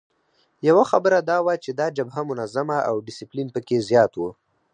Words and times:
یوه 0.67 0.83
خبره 0.91 1.19
دا 1.29 1.37
وه 1.45 1.55
چې 1.63 1.71
دا 1.79 1.87
جبهه 1.97 2.21
منظمه 2.29 2.77
او 2.89 2.95
ډسپلین 3.07 3.47
پکې 3.55 3.77
زیات 3.89 4.11
وو. 4.15 4.29